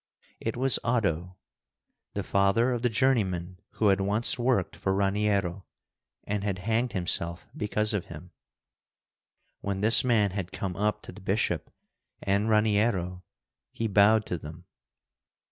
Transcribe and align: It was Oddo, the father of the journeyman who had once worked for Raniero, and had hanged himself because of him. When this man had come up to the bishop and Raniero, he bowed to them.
It 0.39 0.57
was 0.57 0.79
Oddo, 0.83 1.37
the 2.15 2.23
father 2.23 2.71
of 2.71 2.81
the 2.81 2.89
journeyman 2.89 3.59
who 3.73 3.89
had 3.89 4.01
once 4.01 4.39
worked 4.39 4.75
for 4.75 4.95
Raniero, 4.95 5.65
and 6.23 6.43
had 6.43 6.57
hanged 6.65 6.93
himself 6.93 7.45
because 7.55 7.93
of 7.93 8.05
him. 8.05 8.31
When 9.59 9.81
this 9.81 10.03
man 10.03 10.31
had 10.31 10.51
come 10.51 10.75
up 10.75 11.03
to 11.03 11.11
the 11.11 11.21
bishop 11.21 11.71
and 12.19 12.49
Raniero, 12.49 13.21
he 13.73 13.85
bowed 13.87 14.25
to 14.25 14.39
them. 14.39 14.65